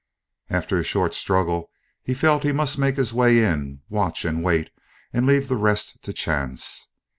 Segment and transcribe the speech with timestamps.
[0.49, 1.69] After a short struggle,
[2.01, 4.71] he felt he must make his way in, watch and wait,
[5.13, 6.87] and leave the rest to chance.